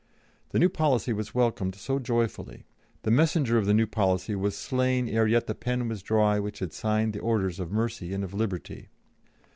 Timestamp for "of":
3.59-3.67, 7.59-7.71, 8.23-8.33